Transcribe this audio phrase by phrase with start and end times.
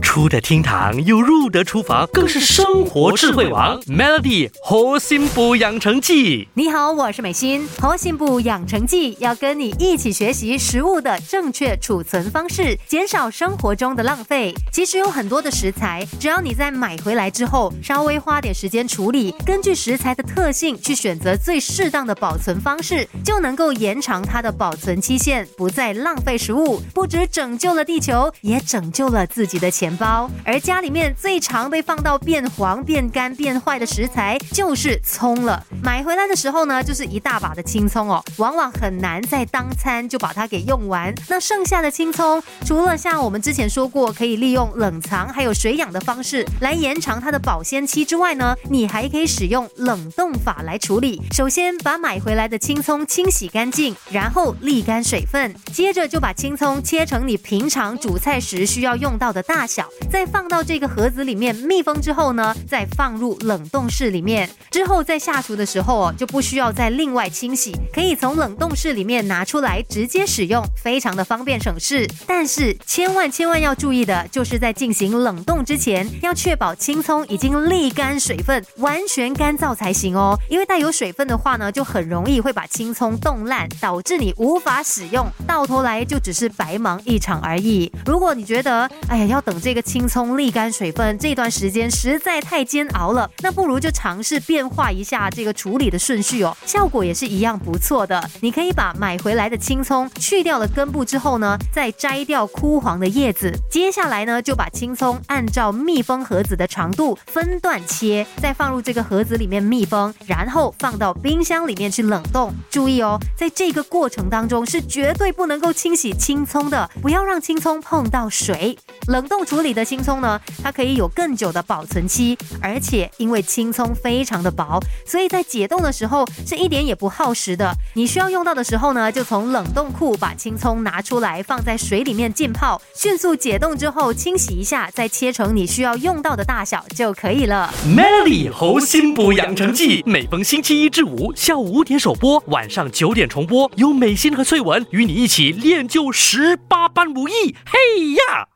[0.00, 3.80] 出得厅堂又入得厨房，更是生活智慧王。
[3.82, 7.68] Melody 活心补养成记，你好，我是美心。
[7.80, 14.54] 活心补养成记要跟你一起学习食物的正确储存方式，减少生活中的浪费。
[14.72, 26.82] 其实有很多的食材，只要你在买回来之后，稍微花点时间处理，根据食材的特性去选择最适当的保存方式，就能够延长它的保存期限，不再浪费食物。
[26.92, 30.30] 不止拯救了地球，也拯救了自己的钱包。
[30.44, 35.64] 而家里面最常被放到变黄、变干、变坏的食材就是葱了。
[35.82, 41.14] 买回来的时候呢，就是一大把的青葱哦，往往很难在当餐就把它给用完。
[41.28, 51.20] 那剩下的青葱，除了像我们之前说过可以利用冷藏还有水养的方式来延长它的保鲜期之外呢，你还可以使用冷冻法来处理。
[51.32, 59.79] 首先把买回来的青葱清洗干净，然后沥干水分，接着就把青葱切成你平常煮菜时需要用到的大小，
[60.10, 64.48] 再放到这个盒子里面密封之后呢，再放入冷冻室里面。
[64.70, 72.08] 之后在下厨的时候哦，就不需要再另外清洗，可以从冷冻室里面拿出来直接使用，非常的方便省事。
[72.26, 80.38] 但是千万千万要注意的，就是在进行冷冻之前，要确保青葱已经沥干水分，完全干燥才行哦。
[80.48, 87.92] 因为带有水分的话呢，就很容易会把青葱冻烂，导致你无法使用，到头来就只是白忙一场而已。
[88.06, 98.20] 如果你觉得，哎呀，要等 这个青葱沥干水分这段时间实在太煎熬了，那不如就尝试变化一下这个处理的顺序哦，效果也是一样不错的。
[98.40, 112.52] 你可以把买回来的青葱去掉了根部之后呢，再摘掉枯黄的叶子，接下来呢就把青葱按照密封盒子的长度分段切，再放入这个盒子里面密封，然后放到冰箱里面去冷冻。
[112.70, 118.78] 注意哦，在这个过程当中是绝对不能够清洗青葱的，不要让青葱碰到水。
[119.08, 127.74] 冷冻处理的青葱呢，它可以有更久的保存期，而且因为青葱非常的薄，所以在解冻的时候是一点也不耗时的。
[127.94, 137.74] 你需要用到的时候呢，就从冷冻库把青葱拿出来，放在水里面浸泡，迅速解冻之后清洗一下，再切成你需要用到的大小就可以了。
[137.84, 147.56] Melody 活心补养成记，每逢星期一至五下午五点首播，晚上九点重播，由美心和翠文与你一起练就十八般武艺。
[147.66, 148.49] 嘿呀！